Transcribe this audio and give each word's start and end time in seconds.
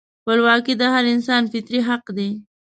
خپلواکي 0.21 0.73
د 0.77 0.83
هر 0.93 1.03
انسان 1.13 1.43
فطري 1.51 1.79
حق 1.87 2.05
دی. 2.17 2.29